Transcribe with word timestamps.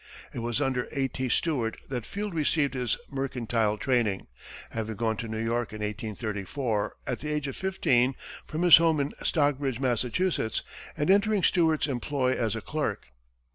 It 0.33 0.39
was 0.39 0.59
under 0.59 0.87
A. 0.93 1.07
T. 1.09 1.29
Stewart 1.29 1.77
that 1.87 2.07
Field 2.07 2.33
received 2.33 2.73
his 2.73 2.97
mercantile 3.11 3.77
training, 3.77 4.25
having 4.71 4.95
gone 4.95 5.15
to 5.17 5.27
New 5.27 5.37
York 5.37 5.73
in 5.73 5.81
1834, 5.81 6.95
at 7.05 7.19
the 7.19 7.29
age 7.31 7.47
of 7.47 7.55
fifteen, 7.55 8.15
from 8.47 8.63
his 8.63 8.77
home 8.77 8.99
in 8.99 9.13
Stockbridge, 9.21 9.79
Massachusetts, 9.79 10.63
and 10.97 11.11
entering 11.11 11.43
Stewart's 11.43 11.85
employ 11.85 12.31
as 12.31 12.55
a 12.55 12.61
clerk. 12.61 13.09